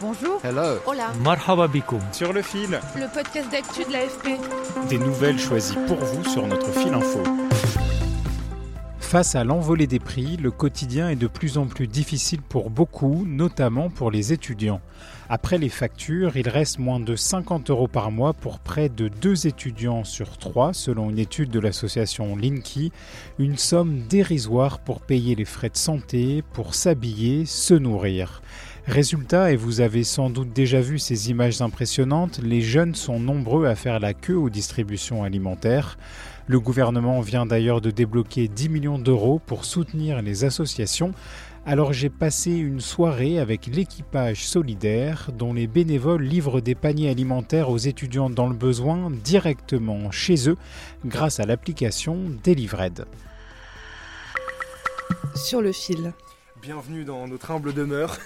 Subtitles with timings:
[0.00, 0.40] Bonjour.
[0.42, 0.78] Hello.
[0.86, 1.12] Hola.
[1.22, 2.00] Marhaba bikoum.
[2.12, 2.80] Sur le fil.
[2.96, 4.40] Le podcast d'actu de l'AFP.
[4.88, 7.22] Des nouvelles choisies pour vous sur notre fil info.
[8.98, 13.26] Face à l'envolée des prix, le quotidien est de plus en plus difficile pour beaucoup,
[13.26, 14.80] notamment pour les étudiants.
[15.28, 19.46] Après les factures, il reste moins de 50 euros par mois pour près de deux
[19.46, 22.90] étudiants sur trois, selon une étude de l'association Linky,
[23.38, 28.40] une somme dérisoire pour payer les frais de santé, pour s'habiller, se nourrir.
[28.86, 33.66] Résultat, et vous avez sans doute déjà vu ces images impressionnantes, les jeunes sont nombreux
[33.66, 35.98] à faire la queue aux distributions alimentaires.
[36.46, 41.12] Le gouvernement vient d'ailleurs de débloquer 10 millions d'euros pour soutenir les associations.
[41.66, 47.68] Alors j'ai passé une soirée avec l'équipage solidaire dont les bénévoles livrent des paniers alimentaires
[47.68, 50.56] aux étudiants dans le besoin directement chez eux
[51.04, 53.04] grâce à l'application Delivered.
[55.34, 56.14] Sur le fil.
[56.62, 58.18] Bienvenue dans notre humble demeure.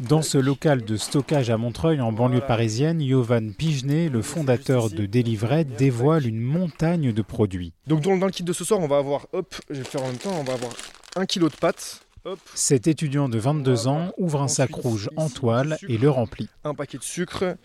[0.00, 5.06] Dans ce local de stockage à Montreuil, en banlieue parisienne, Yovan Pigenet, le fondateur de
[5.06, 7.72] Delivered, dévoile une montagne de produits.
[7.86, 10.08] Donc dans, le kit de ce soir, on va avoir, hop, je vais faire en
[10.08, 10.72] même temps, on va avoir
[11.16, 12.02] un kilo de pâtes.
[12.54, 16.48] Cet étudiant de 22 ans ouvre un sac rouge en toile et le remplit.
[16.64, 17.56] un paquet de sucre.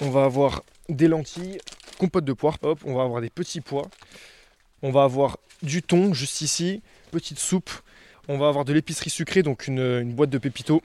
[0.00, 1.58] On va avoir des lentilles,
[1.98, 2.56] compote de poire.
[2.62, 3.88] Hop, on va avoir des petits pois.
[4.82, 7.70] On va avoir du thon juste ici, petite soupe.
[8.28, 10.82] On va avoir de l'épicerie sucrée, donc une, boîte de pépito.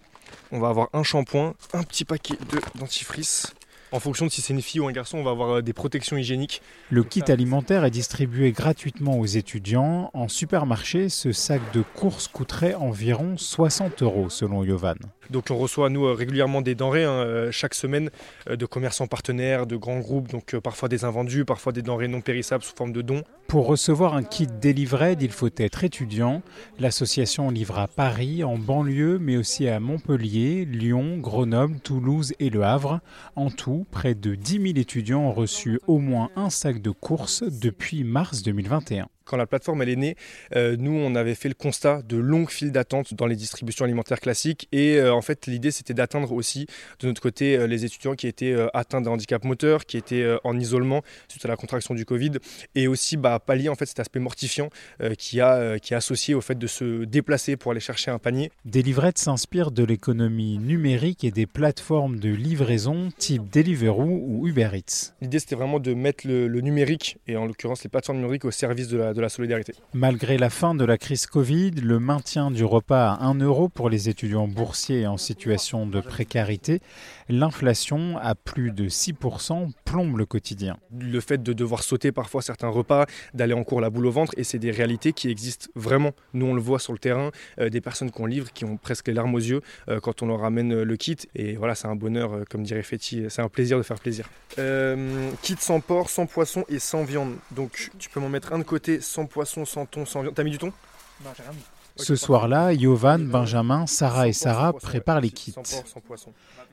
[0.51, 3.53] On va avoir un shampoing, un petit paquet de dentifrice.
[3.91, 5.73] En fonction de si c'est une fille ou un garçon, on va avoir euh, des
[5.73, 6.61] protections hygiéniques.
[6.91, 10.11] Le kit alimentaire est distribué gratuitement aux étudiants.
[10.13, 14.97] En supermarché, ce sac de courses coûterait environ 60 euros selon Yovan.
[15.31, 18.11] Donc on reçoit nous euh, régulièrement des denrées hein, euh, chaque semaine
[18.47, 22.63] de commerçants partenaires, de grands groupes, donc parfois des invendus, parfois des denrées non périssables
[22.63, 23.23] sous forme de dons.
[23.47, 26.43] Pour recevoir un kit Delivered, il faut être étudiant.
[26.79, 32.63] L'association livre à Paris, en banlieue, mais aussi à Montpellier, Lyon, Grenoble, Toulouse et Le
[32.63, 32.99] Havre.
[33.35, 37.43] En tout, près de 10 000 étudiants ont reçu au moins un sac de courses
[37.43, 39.07] depuis mars 2021.
[39.29, 40.15] Quand la plateforme elle est née,
[40.55, 44.19] euh, nous on avait fait le constat de longues files d'attente dans les distributions alimentaires
[44.19, 46.65] classiques et euh, en fait l'idée c'était d'atteindre aussi
[46.99, 50.57] de notre côté euh, les étudiants qui étaient atteints d'un handicap moteur, qui étaient en
[50.57, 52.31] isolement suite à la contraction du Covid
[52.73, 54.71] et aussi bah, pallier en fait cet aspect mortifiant
[55.19, 58.51] qui, a, qui est associé au fait de se déplacer pour aller chercher un panier.
[58.65, 65.13] Delivered s'inspire de l'économie numérique et des plateformes de livraison type Deliveroo ou Uber Eats.
[65.21, 68.51] L'idée c'était vraiment de mettre le, le numérique et en l'occurrence les plateformes numériques au
[68.51, 69.18] service de la, de
[69.93, 73.89] Malgré la fin de la crise Covid, le maintien du repas à 1 euro pour
[73.89, 76.81] les étudiants boursiers en situation de précarité,
[77.29, 80.77] l'inflation à plus de 6% plombe le quotidien.
[80.99, 84.33] le fait de devoir sauter parfois certains repas, d'aller en cours la boule au ventre,
[84.37, 86.11] et c'est des réalités qui existent vraiment.
[86.33, 89.07] Nous, on le voit sur le terrain, euh, des personnes qu'on livre qui ont presque
[89.07, 91.17] les larmes aux yeux euh, quand on leur ramène euh, le kit.
[91.35, 94.29] Et voilà, c'est un bonheur, euh, comme dirait Fetty, c'est un plaisir de faire plaisir.
[94.57, 97.35] Euh, kit sans porc, sans poisson et sans viande.
[97.51, 100.35] Donc, tu peux m'en mettre un de côté, sans poisson, sans thon, sans viande.
[100.35, 100.73] T'as mis du thon?
[101.99, 105.53] Ce soir-là, Yovan, Benjamin, Sarah et Sarah préparent les kits.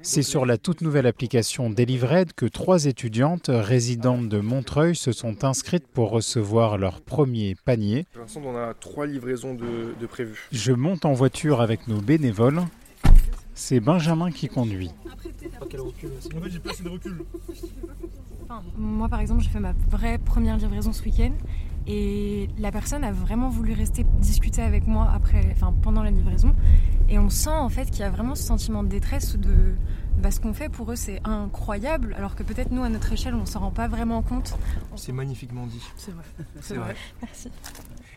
[0.02, 5.44] C'est sur la toute nouvelle application Delivered que trois étudiantes résidentes de Montreuil se sont
[5.44, 8.06] inscrites pour recevoir leur premier panier.
[8.12, 10.48] Pour l'instant, on a trois livraisons de, de prévues.
[10.52, 12.62] Je monte en voiture avec nos bénévoles.
[13.54, 14.90] C'est Benjamin qui conduit.
[18.76, 21.32] Moi, par exemple, j'ai fait ma vraie première livraison ce week-end
[21.86, 26.54] et la personne a vraiment voulu rester discuter avec moi après, enfin, pendant la livraison.
[27.08, 29.74] Et on sent en fait qu'il y a vraiment ce sentiment de détresse ou de
[30.18, 33.34] bah, ce qu'on fait pour eux, c'est incroyable, alors que peut-être nous, à notre échelle,
[33.34, 34.56] on s'en rend pas vraiment compte.
[34.96, 35.82] C'est magnifiquement dit.
[35.96, 36.24] C'est vrai.
[36.60, 36.96] C'est vrai.
[37.22, 37.50] Merci.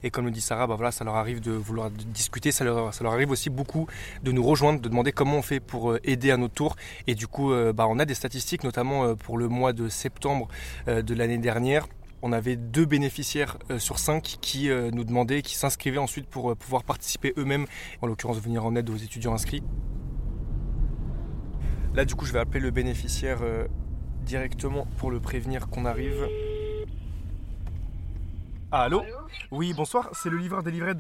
[0.02, 2.94] Et comme le dit Sarah, bah voilà, ça leur arrive de vouloir discuter, ça leur,
[2.94, 3.88] ça leur arrive aussi beaucoup
[4.24, 6.78] de nous rejoindre, de demander comment on fait pour euh, aider à notre tour.
[7.08, 9.90] Et du coup, euh, bah, on a des statistiques, notamment euh, pour le mois de
[9.90, 10.48] septembre
[10.88, 11.88] de l'année dernière.
[12.22, 16.52] On avait deux bénéficiaires euh, sur cinq qui euh, nous demandaient, qui s'inscrivaient ensuite pour
[16.52, 17.66] euh, pouvoir participer eux-mêmes,
[18.02, 19.64] en l'occurrence venir en aide aux étudiants inscrits.
[21.94, 23.40] Là, du coup, je vais appeler le bénéficiaire
[24.24, 26.28] directement pour le prévenir qu'on arrive.
[28.72, 29.02] Allô?
[29.50, 30.94] Oui, bonsoir, c'est le livreur des livrets.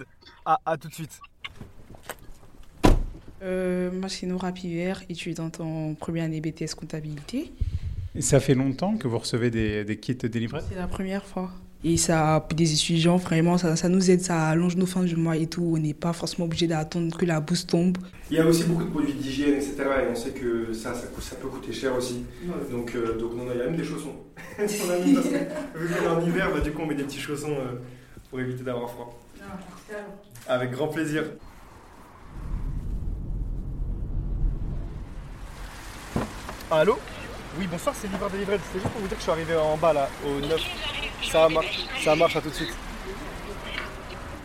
[0.45, 1.21] Ah, à tout de suite.
[3.41, 7.51] Euh, moi, c'est Nora Piver, étudiante en première année BTS comptabilité.
[8.15, 11.51] Et ça fait longtemps que vous recevez des, des kits délivrés C'est la première fois.
[11.81, 15.15] Et ça, pour des étudiants, vraiment, ça, ça nous aide, ça allonge nos fins du
[15.15, 15.75] mois et tout.
[15.75, 17.97] On n'est pas forcément obligé d'attendre que la bourse tombe.
[18.29, 19.75] Il y a aussi beaucoup de produits d'hygiène, etc.
[20.03, 22.25] Et on sait que ça, ça, peut coûter cher aussi.
[22.69, 24.15] Donc, euh, donc non, non, il y a même des chaussons.
[24.57, 26.95] on a mis parce que, vu qu'on est en hiver, bah, du coup, on met
[26.95, 27.79] des petits chaussons euh,
[28.29, 29.17] pour éviter d'avoir froid.
[30.47, 31.23] Avec grand plaisir.
[36.69, 36.97] Allô?
[37.59, 38.57] Oui, bonsoir, c'est livreur des livrets.
[38.71, 40.61] C'est juste pour vous dire que je suis arrivé en bas là, au 9.
[41.29, 42.73] Ça marche, ça marche, à tout de suite.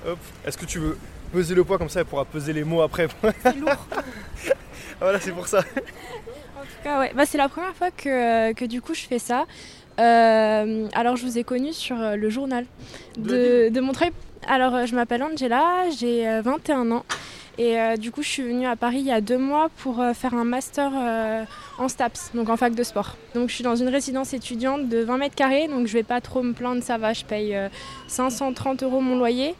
[0.04, 0.98] Hop, est-ce que tu veux
[1.32, 3.06] peser le poids comme ça Elle pourra peser les mots après?
[3.40, 3.86] C'est lourd.
[5.00, 5.60] voilà, c'est pour ça.
[5.60, 7.12] En tout cas, ouais.
[7.14, 9.46] Bah, c'est la première fois que, que du coup je fais ça.
[10.00, 12.66] Euh, alors je vous ai connu sur euh, le journal
[13.16, 14.10] de, de Montreuil.
[14.48, 17.04] Alors euh, je m'appelle Angela, j'ai euh, 21 ans
[17.58, 20.00] et euh, du coup je suis venue à Paris il y a deux mois pour
[20.00, 21.44] euh, faire un master euh,
[21.78, 23.16] en STAPS, donc en fac de sport.
[23.34, 26.20] Donc je suis dans une résidence étudiante de 20 mètres carrés, donc je vais pas
[26.20, 27.68] trop me plaindre, ça va, je paye euh,
[28.08, 29.54] 530 euros mon loyer.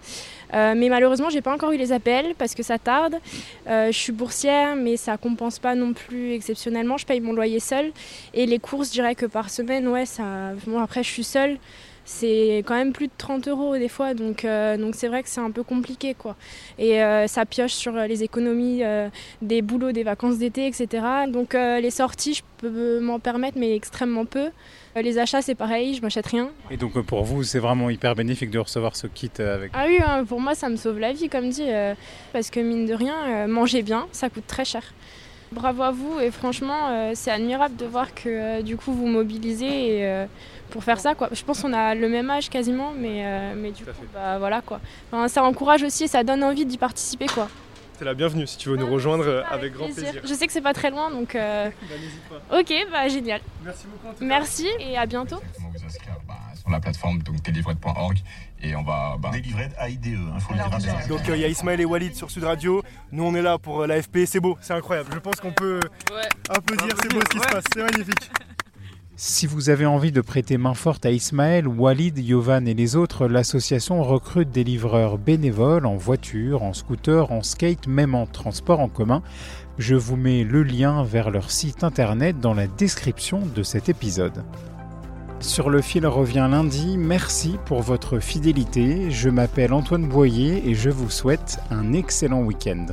[0.53, 3.17] Mais malheureusement, j'ai pas encore eu les appels parce que ça tarde.
[3.67, 6.97] Je suis boursière, mais ça compense pas non plus exceptionnellement.
[6.97, 7.91] Je paye mon loyer seul.
[8.35, 10.05] Et les courses, je dirais que par semaine, ouais,
[10.81, 11.59] après, je suis seule.
[12.05, 15.29] C'est quand même plus de 30 euros des fois, donc euh, donc c'est vrai que
[15.29, 16.37] c'est un peu compliqué quoi.
[16.79, 19.09] Et euh, ça pioche sur les économies euh,
[19.41, 21.05] des boulots, des vacances d'été, etc.
[21.29, 24.51] Donc euh, les sorties, je peux m'en permettre, mais extrêmement peu.
[24.97, 26.51] Euh, les achats, c'est pareil, je m'achète rien.
[26.71, 29.73] Et donc euh, pour vous, c'est vraiment hyper bénéfique de recevoir ce kit euh, avec.
[29.75, 31.95] Ah oui, hein, pour moi, ça me sauve la vie, comme dit, euh,
[32.33, 34.83] parce que mine de rien, euh, manger bien, ça coûte très cher.
[35.55, 39.07] Bravo à vous et franchement, euh, c'est admirable de voir que euh, du coup vous
[39.07, 40.27] mobilisez et, euh,
[40.71, 41.15] pour faire ça.
[41.15, 41.29] Quoi.
[41.33, 43.25] Je pense qu'on a le même âge quasiment, mais,
[43.55, 44.09] mais du Tout coup, fait.
[44.13, 44.81] bah, voilà quoi.
[45.13, 47.49] Enfin, ça encourage aussi et ça donne envie d'y participer quoi.
[47.99, 50.03] T'es la bienvenue si tu veux nous rejoindre avec, grand plaisir.
[50.11, 50.23] plaisir.
[50.25, 52.59] Je sais que c'est pas très loin, donc euh, Bah, n'hésite pas.
[52.61, 53.41] ok, bah génial.
[53.65, 54.09] Merci beaucoup.
[54.09, 54.25] en tout cas.
[54.27, 55.37] Merci et à bientôt.
[55.57, 58.19] Comment vous inscrire Bah, sur la plateforme donc délivrette.org
[58.63, 61.07] et on va bah, Délivré AIDE, il hein, faut le dire à bien.
[61.09, 62.83] Donc euh, il y a Ismaël et Walid sur Sud Radio.
[63.13, 64.21] Nous on est là pour euh, l'AFP.
[64.27, 65.11] C'est beau, c'est incroyable.
[65.13, 65.81] Je pense qu'on peut
[66.49, 66.97] applaudir.
[67.03, 67.65] C'est beau ce qui se passe.
[67.75, 68.31] C'est magnifique.
[69.17, 73.29] Si vous avez envie de prêter main forte à Ismaël, Walid, Yovan et les autres,
[73.29, 78.89] l'association recrute des livreurs bénévoles en voiture, en scooter, en skate, même en transport en
[78.89, 79.23] commun.
[79.79, 84.43] Je vous mets le lien vers leur site internet dans la description de cet épisode.
[85.45, 89.11] Sur le fil revient lundi, merci pour votre fidélité.
[89.11, 92.87] Je m'appelle Antoine Boyer et je vous souhaite un excellent week-end.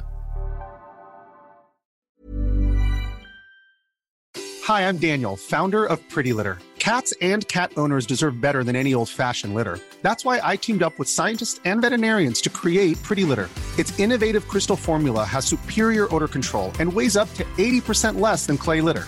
[4.67, 6.57] Hi, I'm Daniel, founder of Pretty Litter.
[6.77, 9.79] Cats and cat owners deserve better than any old fashioned litter.
[10.01, 13.49] That's why I teamed up with scientists and veterinarians to create Pretty Litter.
[13.79, 18.57] Its innovative crystal formula has superior odor control and weighs up to 80% less than
[18.57, 19.07] clay litter.